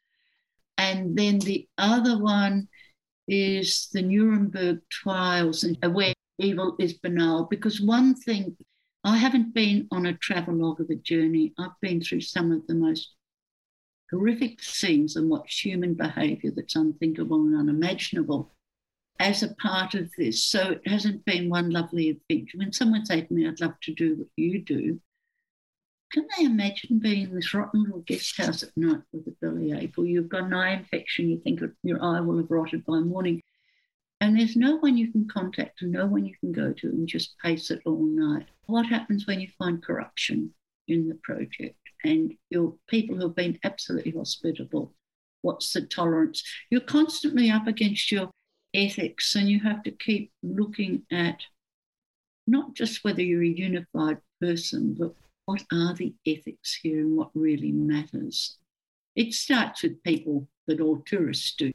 [0.78, 2.68] And then the other one
[3.32, 7.44] is the Nuremberg trials and where evil is banal.
[7.44, 8.56] Because one thing,
[9.04, 11.54] I haven't been on a travelogue of a journey.
[11.58, 13.14] I've been through some of the most
[14.10, 18.52] horrific scenes and watched human behavior that's unthinkable and unimaginable
[19.18, 20.44] as a part of this.
[20.44, 22.58] So it hasn't been one lovely adventure.
[22.58, 25.00] When someone says to me, I'd love to do what you do,
[26.12, 29.96] can they imagine being in this rotten little guest house at night with a bellyache,
[29.96, 33.42] or you've got an eye infection, you think your eye will have rotted by morning,
[34.20, 37.08] and there's no one you can contact and no one you can go to and
[37.08, 38.46] just pace it all night?
[38.66, 40.54] What happens when you find corruption
[40.86, 44.94] in the project and your people who have been absolutely hospitable?
[45.40, 46.44] What's the tolerance?
[46.70, 48.30] You're constantly up against your
[48.74, 51.40] ethics, and you have to keep looking at
[52.46, 55.14] not just whether you're a unified person, but
[55.46, 58.58] what are the ethics here and what really matters?
[59.16, 61.72] It starts with people that all tourists do.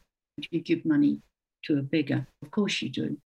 [0.52, 1.22] You give money
[1.66, 3.18] to a beggar, of course you do.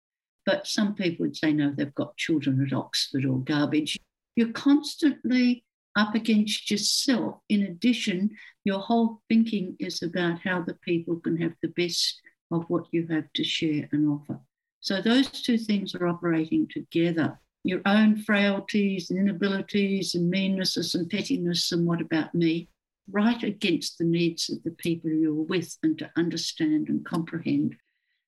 [0.46, 4.00] But some people would say, no, they've got children at Oxford or garbage.
[4.36, 5.64] You're constantly
[5.96, 7.36] up against yourself.
[7.50, 8.32] In addition,
[8.64, 13.08] your whole thinking is about how the people can have the best of what you
[13.08, 14.40] have to share and offer.
[14.80, 21.10] So those two things are operating together your own frailties and inabilities and meannesses and
[21.10, 22.68] pettiness and what about me,
[23.12, 27.76] right against the needs of the people you're with and to understand and comprehend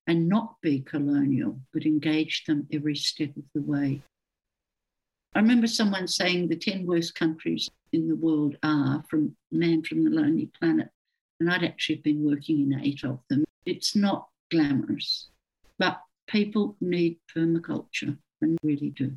[0.06, 4.02] and not be colonial, but engage them every step of the way.
[5.34, 10.04] I remember someone saying the 10 worst countries in the world are from Man from
[10.04, 10.90] the Lonely Planet,
[11.40, 13.44] and I'd actually been working in eight of them.
[13.66, 15.30] It's not glamorous,
[15.78, 19.16] but people need permaculture and really do.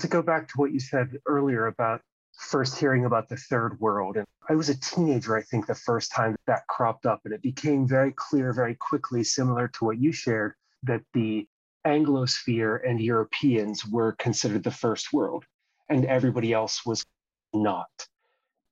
[0.00, 2.00] To go back to what you said earlier about
[2.36, 6.10] first hearing about the third world, and I was a teenager, I think, the first
[6.12, 10.12] time that cropped up, and it became very clear very quickly, similar to what you
[10.12, 11.46] shared, that the
[11.86, 15.44] Anglosphere and Europeans were considered the first world,
[15.88, 17.04] and everybody else was
[17.52, 18.08] not.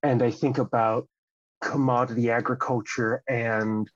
[0.02, 1.06] And I think about
[1.61, 3.88] commodity agriculture and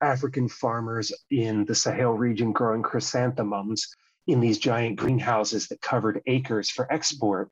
[0.00, 3.88] African farmers in the Sahel region growing chrysanthemums
[4.28, 7.50] in these giant greenhouses that covered acres for export.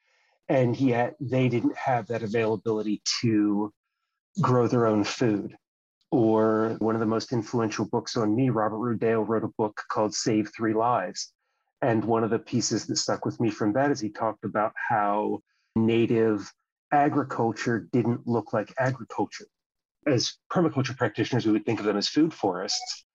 [0.48, 3.72] And yet they didn't have that availability to
[4.40, 5.56] grow their own food.
[6.12, 10.14] Or one of the most influential books on me, Robert Rodale wrote a book called
[10.14, 11.32] Save Three Lives.
[11.82, 14.72] And one of the pieces that stuck with me from that is he talked about
[14.88, 15.40] how
[15.74, 16.52] native
[16.92, 19.46] agriculture didn't look like agriculture.
[20.06, 23.05] As permaculture practitioners, we would think of them as food forests,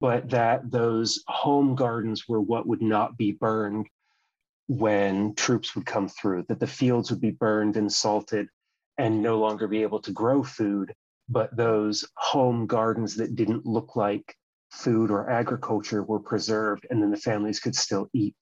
[0.00, 3.88] but that those home gardens were what would not be burned
[4.68, 8.48] when troops would come through, that the fields would be burned and salted
[8.98, 10.92] and no longer be able to grow food,
[11.28, 14.36] but those home gardens that didn't look like
[14.70, 18.36] food or agriculture were preserved and then the families could still eat.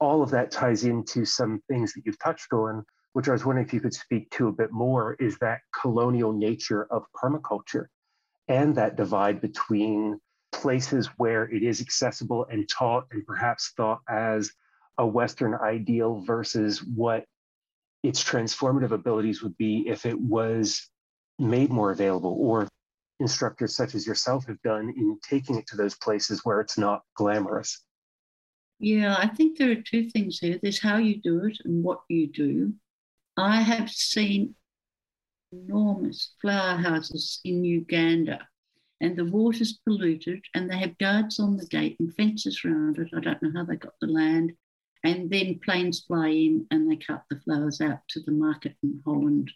[0.00, 3.66] All of that ties into some things that you've touched on, which I was wondering
[3.66, 7.86] if you could speak to a bit more, is that colonial nature of permaculture
[8.46, 10.20] and that divide between
[10.52, 14.52] places where it is accessible and taught and perhaps thought as
[14.98, 17.24] a Western ideal versus what
[18.02, 20.88] its transformative abilities would be if it was
[21.38, 22.68] made more available or
[23.20, 27.02] instructors such as yourself have done in taking it to those places where it's not
[27.14, 27.84] glamorous?
[28.80, 30.58] Yeah, I think there are two things here.
[30.62, 32.72] There's how you do it and what you do.
[33.36, 34.54] I have seen
[35.52, 38.46] enormous flower houses in Uganda
[39.00, 43.08] and the water's polluted and they have guards on the gate and fences around it.
[43.14, 44.52] I don't know how they got the land.
[45.04, 49.00] And then planes fly in and they cut the flowers out to the market in
[49.04, 49.52] Holland,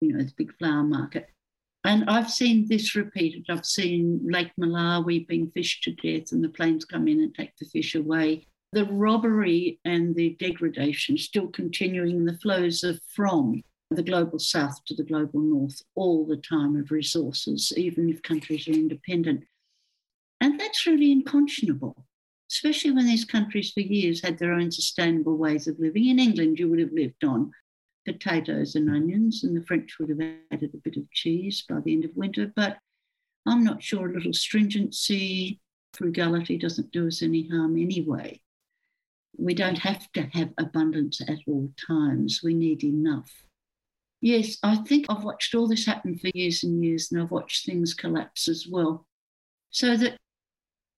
[0.00, 1.28] you know, the big flower market.
[1.84, 3.46] And I've seen this repeated.
[3.48, 7.56] I've seen Lake Malawi being fished to death, and the planes come in and take
[7.56, 8.46] the fish away.
[8.72, 12.24] The robbery and the degradation still continuing.
[12.24, 16.92] The flows are from the global south to the global north all the time of
[16.92, 19.44] resources, even if countries are independent.
[20.40, 22.06] And that's really unconscionable,
[22.50, 26.06] especially when these countries for years had their own sustainable ways of living.
[26.06, 27.50] In England, you would have lived on
[28.06, 30.20] potatoes and onions, and the French would have
[30.52, 32.50] added a bit of cheese by the end of winter.
[32.54, 32.78] But
[33.44, 35.60] I'm not sure a little stringency,
[35.94, 38.40] frugality doesn't do us any harm anyway.
[39.36, 42.40] We don't have to have abundance at all times.
[42.42, 43.30] We need enough.
[44.20, 47.64] Yes, I think I've watched all this happen for years and years, and I've watched
[47.64, 49.06] things collapse as well.
[49.70, 50.16] So that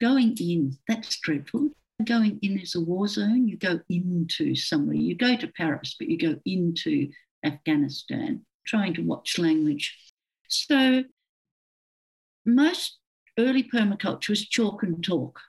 [0.01, 1.71] going in, that's dreadful
[2.05, 4.97] going in as a war zone, you go into somewhere.
[4.97, 7.11] You go to Paris, but you go into
[7.45, 9.97] Afghanistan, trying to watch language.
[10.49, 11.05] So
[12.45, 12.99] most
[13.39, 15.41] early permaculture was chalk and talk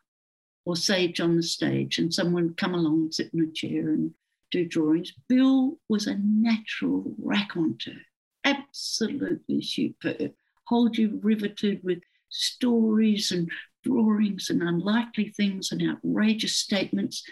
[0.66, 4.12] or sage on the stage, and someone would come along sit in a chair and
[4.54, 5.12] do drawings.
[5.28, 8.00] Bill was a natural raconteur,
[8.46, 10.32] absolutely superb,
[10.68, 13.52] hold you riveted with stories and
[13.84, 17.24] drawings and unlikely things and outrageous statements.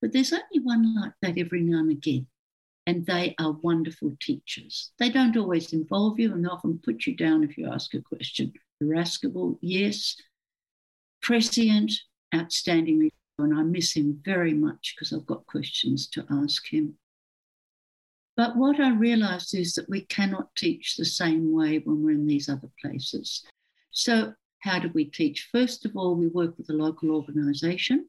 [0.00, 2.26] But there's only one like that every now and again.
[2.86, 4.90] And they are wonderful teachers.
[4.98, 8.54] They don't always involve you and often put you down if you ask a question.
[8.80, 10.16] Irascible, yes.
[11.20, 11.92] Prescient,
[12.34, 13.10] outstandingly.
[13.42, 16.94] And I miss him very much because I've got questions to ask him.
[18.36, 22.26] But what I realized is that we cannot teach the same way when we're in
[22.26, 23.44] these other places.
[23.90, 25.48] So how do we teach?
[25.52, 28.08] First of all, we work with a local organisation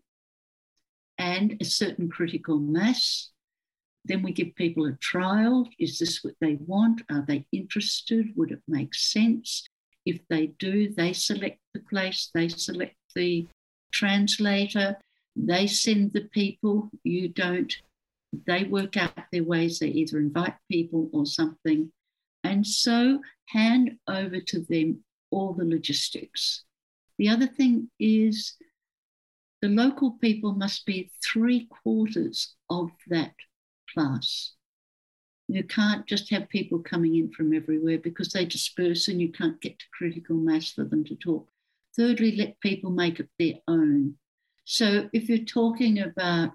[1.18, 3.32] and a certain critical mass.
[4.06, 5.68] Then we give people a trial.
[5.80, 7.02] Is this what they want?
[7.10, 8.28] Are they interested?
[8.36, 9.68] Would it make sense?
[10.06, 13.48] If they do, they select the place, they select the
[13.92, 14.98] translator,
[15.36, 17.74] they send the people, you don't.
[18.48, 21.92] They work out their ways, they either invite people or something.
[22.44, 26.64] And so hand over to them all the logistics.
[27.18, 28.56] The other thing is
[29.62, 33.34] the local people must be three quarters of that
[33.94, 34.54] class.
[35.48, 39.60] You can't just have people coming in from everywhere because they disperse and you can't
[39.62, 41.50] get to critical mass for them to talk.
[41.96, 44.16] Thirdly, let people make it their own.
[44.66, 46.52] So if you're talking about,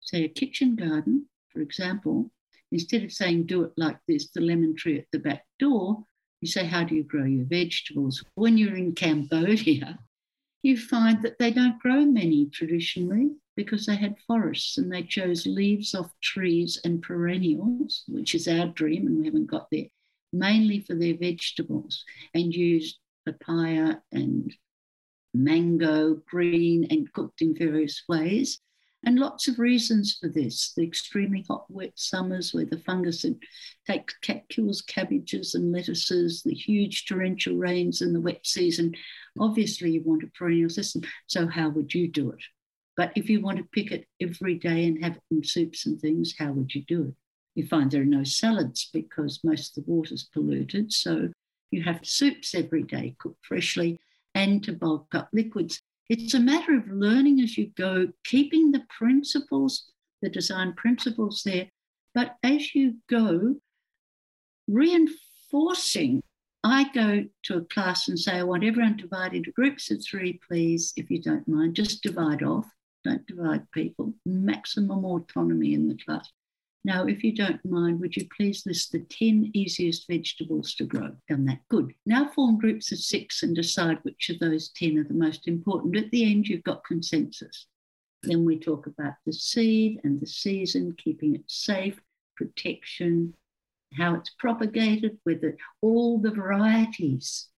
[0.00, 2.30] say, a kitchen garden, for example,
[2.72, 6.04] instead of saying do it like this, the lemon tree at the back door,
[6.40, 8.24] you say, How do you grow your vegetables?
[8.34, 9.98] When you're in Cambodia,
[10.62, 15.46] you find that they don't grow many traditionally because they had forests and they chose
[15.46, 19.86] leaves off trees and perennials, which is our dream, and we haven't got there,
[20.32, 24.54] mainly for their vegetables, and used papaya and
[25.34, 28.60] mango, green, and cooked in various ways.
[29.04, 30.74] And lots of reasons for this.
[30.76, 33.24] The extremely hot, wet summers where the fungus
[33.86, 34.14] takes,
[34.50, 38.94] kills cabbages and lettuces, the huge torrential rains in the wet season.
[39.38, 41.02] Obviously, you want a perennial system.
[41.28, 42.42] So, how would you do it?
[42.94, 45.98] But if you want to pick it every day and have it in soups and
[45.98, 47.14] things, how would you do it?
[47.54, 50.92] You find there are no salads because most of the water's polluted.
[50.92, 51.30] So,
[51.70, 53.98] you have soups every day, cooked freshly,
[54.40, 55.82] and to bulk up liquids.
[56.08, 59.90] It's a matter of learning as you go, keeping the principles,
[60.22, 61.68] the design principles there,
[62.14, 63.56] but as you go,
[64.66, 66.22] reinforcing
[66.62, 70.38] I go to a class and say, I want everyone divided into groups of three,
[70.46, 71.74] please, if you don't mind.
[71.74, 72.66] Just divide off.
[73.02, 74.12] Don't divide people.
[74.26, 76.30] Maximum autonomy in the class.
[76.82, 81.14] Now, if you don't mind, would you please list the 10 easiest vegetables to grow?
[81.28, 81.60] Done that.
[81.68, 81.92] Good.
[82.06, 85.96] Now form groups of six and decide which of those 10 are the most important.
[85.96, 87.66] At the end, you've got consensus.
[88.22, 92.00] Then we talk about the seed and the season, keeping it safe,
[92.34, 93.34] protection,
[93.94, 97.48] how it's propagated, whether all the varieties.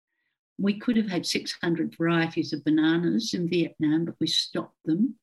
[0.59, 5.17] We could have had 600 varieties of bananas in Vietnam, but we stopped them.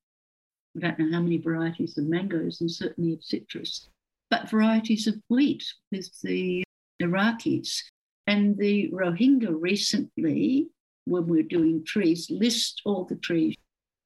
[0.76, 3.88] I don't know how many varieties of mangoes and certainly of citrus,
[4.30, 6.64] but varieties of wheat with the
[7.02, 7.82] Iraqis.
[8.28, 10.70] And the Rohingya recently,
[11.06, 13.56] when we're doing trees, list all the trees,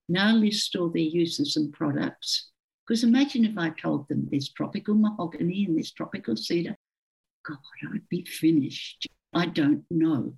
[0.08, 2.50] now list all their uses and products.
[2.86, 6.78] Because imagine if I told them there's tropical mahogany and there's tropical cedar.
[7.46, 7.58] God,
[7.94, 9.08] I'd be finished.
[9.34, 10.36] I don't know.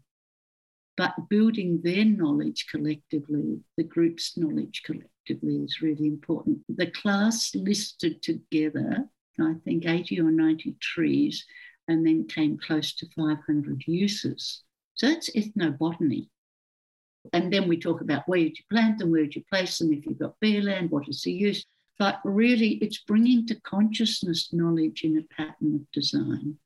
[0.97, 6.59] But building their knowledge collectively, the group's knowledge collectively, is really important.
[6.69, 9.05] The class listed together,
[9.39, 11.45] I think, 80 or 90 trees,
[11.87, 14.63] and then came close to 500 uses.
[14.95, 16.29] So that's ethnobotany.
[17.33, 19.91] And then we talk about where would you plant them, where would you place them,
[19.91, 21.65] if you've got bare land, what is the use?
[21.97, 26.57] But really, it's bringing to consciousness knowledge in a pattern of design.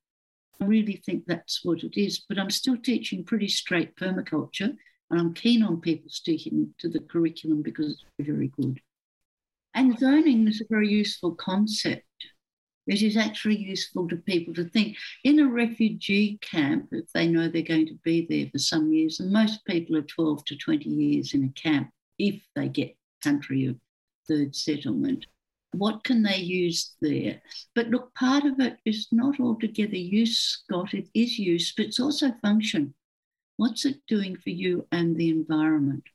[0.61, 2.19] I really think that's what it is.
[2.27, 4.75] But I'm still teaching pretty straight permaculture,
[5.09, 8.79] and I'm keen on people sticking to the curriculum because it's very good.
[9.73, 12.03] And zoning is a very useful concept.
[12.87, 17.47] It is actually useful to people to think in a refugee camp, if they know
[17.47, 20.89] they're going to be there for some years, and most people are 12 to 20
[20.89, 23.75] years in a camp if they get country of
[24.27, 25.25] third settlement
[25.71, 27.41] what can they use there?
[27.75, 30.93] But look, part of it is not altogether use, Scott.
[30.93, 32.93] It is use, but it's also function.
[33.59, 36.05] What's it doing for you and the environment?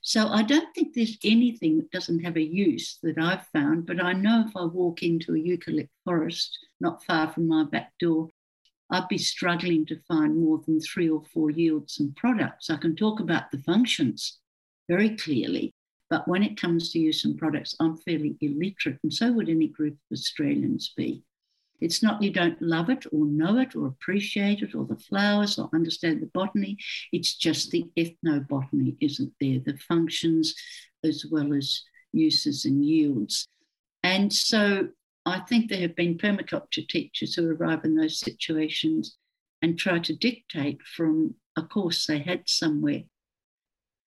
[0.00, 4.02] So I don't think there's anything that doesn't have a use that I've found, but
[4.02, 8.30] I know if I walk into a eucalypt forest not far from my back door,
[8.90, 12.68] I'd be struggling to find more than three or four yields and products.
[12.68, 14.40] I can talk about the functions
[14.88, 15.72] very clearly,
[16.08, 19.68] but when it comes to use and products, I'm fairly illiterate, and so would any
[19.68, 21.22] group of Australians be.
[21.80, 25.58] It's not you don't love it or know it or appreciate it or the flowers
[25.58, 26.76] or understand the botany.
[27.12, 30.54] It's just the ethnobotany isn't there, the functions
[31.04, 33.46] as well as uses and yields.
[34.02, 34.88] And so
[35.26, 39.16] I think there have been permaculture teachers who arrive in those situations
[39.62, 43.02] and try to dictate from a course they had somewhere.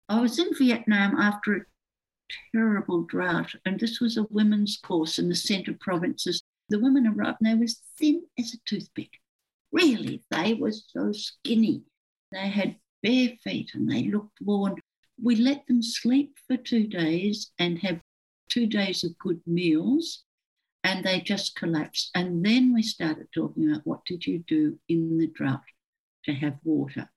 [0.08, 1.60] I was in Vietnam after a
[2.54, 3.54] terrible drought.
[3.64, 6.42] And this was a women's course in the central provinces.
[6.68, 9.10] The women arrived and they were thin as a toothpick.
[9.72, 11.82] Really, they were so skinny.
[12.30, 14.76] They had bare feet and they looked worn.
[15.22, 18.00] We let them sleep for two days and have
[18.48, 20.24] two days of good meals
[20.84, 22.10] and they just collapsed.
[22.14, 25.60] And then we started talking about what did you do in the drought
[26.24, 27.08] to have water?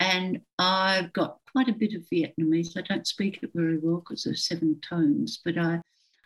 [0.00, 2.76] And I've got quite a bit of Vietnamese.
[2.76, 5.80] I don't speak it very well because there's seven tones, but I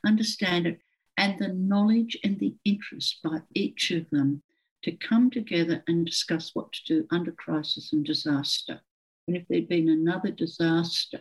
[0.07, 0.81] understand it.
[1.23, 4.43] And the knowledge and the interest by each of them
[4.83, 8.81] to come together and discuss what to do under crisis and disaster.
[9.29, 11.21] And if there'd been another disaster,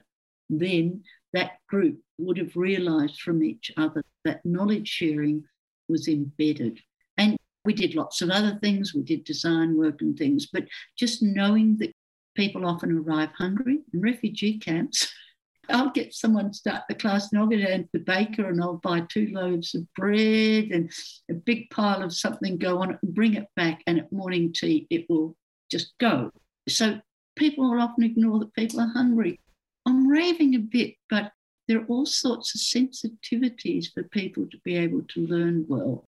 [0.50, 5.44] then that group would have realized from each other that knowledge sharing
[5.88, 6.80] was embedded.
[7.20, 10.66] And we did lots of other things, we did design work and things, but
[10.98, 11.94] just knowing that
[12.36, 15.14] people often arrive hungry in refugee camps.
[15.72, 18.62] I'll get someone to start the class and I'll get down to the baker and
[18.62, 20.92] I'll buy two loaves of bread and
[21.30, 23.82] a big pile of something, go on it and bring it back.
[23.88, 25.36] And at morning tea, it will
[25.70, 26.32] just go.
[26.68, 27.00] So
[27.36, 29.40] people will often ignore that people are hungry.
[29.86, 31.32] I'm raving a bit, but
[31.68, 36.06] there are all sorts of sensitivities for people to be able to learn well.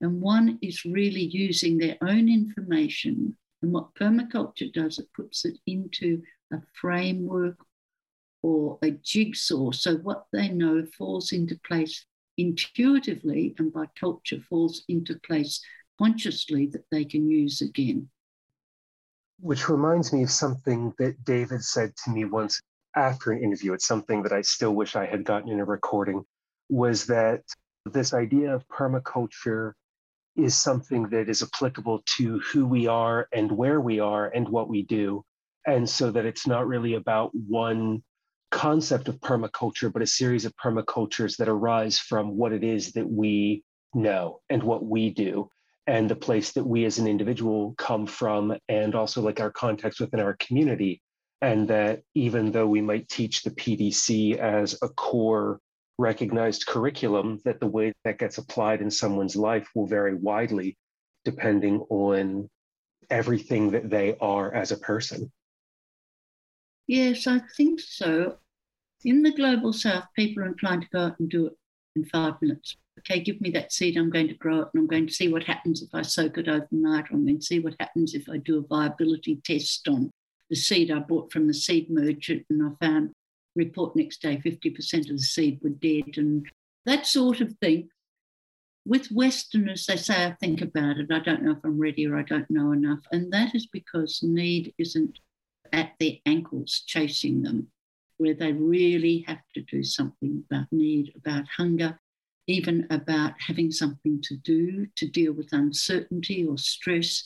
[0.00, 5.58] And one is really using their own information and what permaculture does, it puts it
[5.66, 7.56] into a framework
[8.46, 9.72] or a jigsaw.
[9.72, 12.06] So what they know falls into place
[12.38, 15.60] intuitively and by culture falls into place
[15.98, 18.08] consciously that they can use again.
[19.40, 22.60] Which reminds me of something that David said to me once
[22.94, 23.72] after an interview.
[23.72, 26.24] It's something that I still wish I had gotten in a recording
[26.68, 27.42] was that
[27.84, 29.72] this idea of permaculture
[30.36, 34.68] is something that is applicable to who we are and where we are and what
[34.68, 35.24] we do.
[35.66, 38.04] And so that it's not really about one
[38.50, 43.08] concept of permaculture, but a series of permacultures that arise from what it is that
[43.08, 43.62] we
[43.94, 45.48] know and what we do.
[45.86, 50.00] and the place that we as an individual come from, and also like our context
[50.00, 51.00] within our community.
[51.42, 55.60] And that even though we might teach the PDC as a core
[55.98, 60.76] recognized curriculum, that the way that gets applied in someone's life will vary widely
[61.24, 62.48] depending on
[63.10, 65.30] everything that they are as a person.
[66.86, 68.36] Yes, I think so.
[69.04, 71.52] In the global south, people are inclined to go out and do it
[71.96, 72.76] in five minutes.
[73.00, 75.28] Okay, give me that seed, I'm going to grow it, and I'm going to see
[75.28, 78.38] what happens if I soak it overnight, I'm going to see what happens if I
[78.38, 80.10] do a viability test on
[80.48, 83.10] the seed I bought from the seed merchant, and I found
[83.54, 86.46] report next day 50% of the seed were dead, and
[86.84, 87.88] that sort of thing.
[88.86, 91.10] With Westerners, they say, I think about it.
[91.10, 93.00] I don't know if I'm ready or I don't know enough.
[93.10, 95.18] And that is because need isn't
[95.72, 97.68] at their ankles chasing them,
[98.18, 101.98] where they really have to do something about need, about hunger,
[102.46, 107.24] even about having something to do to deal with uncertainty or stress.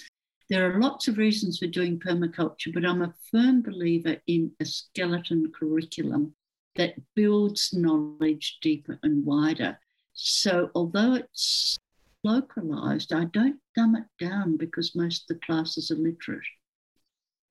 [0.49, 4.65] There are lots of reasons for doing permaculture, but I'm a firm believer in a
[4.65, 6.35] skeleton curriculum
[6.77, 9.79] that builds knowledge deeper and wider.
[10.15, 11.79] So, although it's
[12.25, 16.43] localized, I don't dumb it down because most of the classes are literate.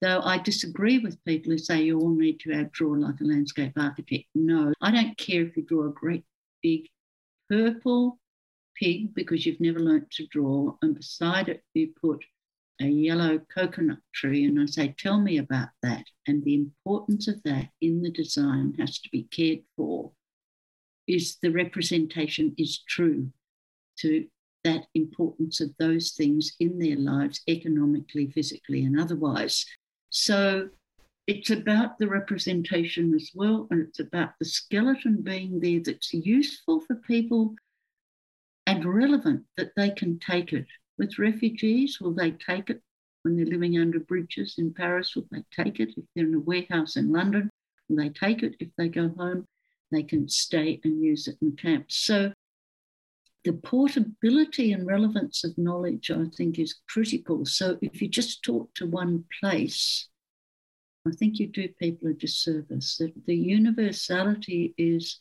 [0.00, 3.72] Though I disagree with people who say you all need to draw like a landscape
[3.76, 4.24] architect.
[4.34, 6.24] No, I don't care if you draw a great
[6.62, 6.88] big
[7.50, 8.18] purple
[8.76, 12.24] pig because you've never learnt to draw, and beside it you put
[12.80, 16.06] a yellow coconut tree, and I say, Tell me about that.
[16.26, 20.12] And the importance of that in the design has to be cared for.
[21.06, 23.30] Is the representation is true
[23.98, 24.26] to
[24.64, 29.66] that importance of those things in their lives, economically, physically, and otherwise.
[30.10, 30.68] So
[31.26, 36.80] it's about the representation as well, and it's about the skeleton being there that's useful
[36.80, 37.54] for people
[38.66, 40.66] and relevant that they can take it.
[40.98, 42.82] With refugees, will they take it
[43.22, 45.14] when they're living under bridges in Paris?
[45.14, 47.48] Will they take it if they're in a warehouse in London?
[47.88, 49.46] Will they take it if they go home?
[49.90, 51.96] They can stay and use it in camps.
[51.96, 52.32] So
[53.44, 57.46] the portability and relevance of knowledge, I think, is critical.
[57.46, 60.08] So if you just talk to one place,
[61.06, 63.00] I think you do people a disservice.
[63.26, 65.18] The, universality is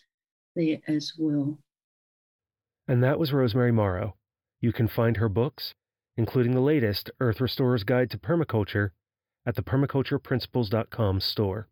[0.55, 1.59] there as well.
[2.87, 4.15] And that was Rosemary Morrow.
[4.59, 5.73] You can find her books,
[6.17, 8.89] including the latest Earth Restorer's Guide to Permaculture,
[9.45, 11.69] at the permacultureprinciples.com store.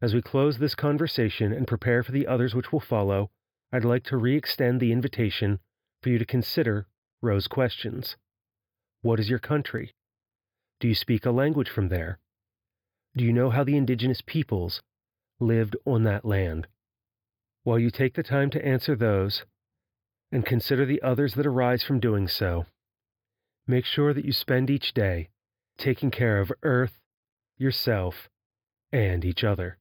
[0.00, 3.30] As we close this conversation and prepare for the others which will follow,
[3.72, 5.60] I'd like to re extend the invitation
[6.02, 6.86] for you to consider
[7.22, 8.16] Rowe's questions.
[9.02, 9.94] What is your country?
[10.80, 12.18] Do you speak a language from there?
[13.16, 14.82] Do you know how the indigenous peoples
[15.38, 16.66] lived on that land?
[17.62, 19.44] While you take the time to answer those
[20.32, 22.66] and consider the others that arise from doing so,
[23.66, 25.28] make sure that you spend each day
[25.78, 26.98] taking care of Earth,
[27.56, 28.28] yourself,
[28.92, 29.78] and each other.